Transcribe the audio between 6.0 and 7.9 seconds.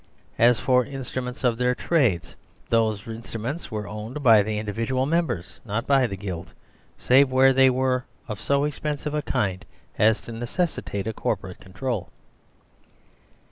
the guild, save where they